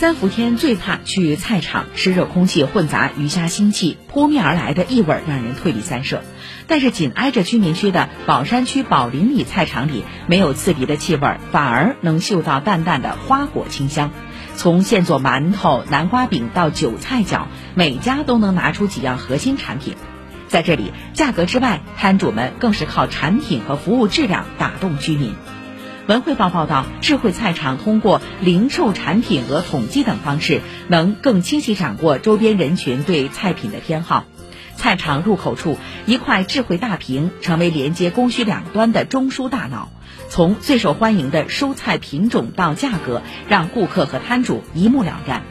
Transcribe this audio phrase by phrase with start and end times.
[0.00, 6.22] 三伏天最怕去菜场，湿热空气混杂鱼虾腥气，扑面而来的异味让人退避三舍。
[6.66, 14.10] 但是紧挨着居民区的宝山区宝林里菜场里，没有刺鼻的气味，反而能嗅到淡淡的花果清香。
[14.56, 17.42] 从现做馒头、南瓜饼到韭菜饺，
[17.74, 19.96] 每家都能拿出几样核心产品。
[20.48, 25.34] 在这里，价格之外，摊主们更是靠产品和服务质量打动居民。
[26.10, 34.24] 文汇报报道，智慧菜场通过零售产品额统计等方式，能更清晰掌握周边人群对菜品的偏好。
[34.74, 39.88] 菜场入口处一块智慧大屏，成为连接供需两端的中枢大脑，
[40.28, 45.44] 从最受欢迎的蔬菜品种到价格，让顾客和摊主一目了然。